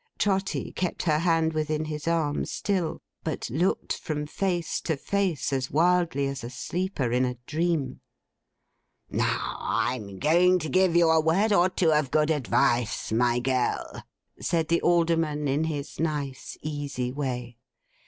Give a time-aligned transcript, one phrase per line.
[0.17, 5.69] Trotty kept her hand within his arm still, but looked from face to face as
[5.69, 7.99] wildly as a sleeper in a dream.
[9.11, 14.01] 'Now, I'm going to give you a word or two of good advice, my girl,'
[14.39, 17.57] said the Alderman, in his nice easy way.